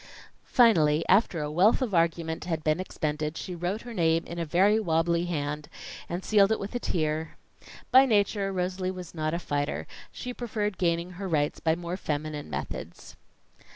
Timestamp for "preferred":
10.33-10.79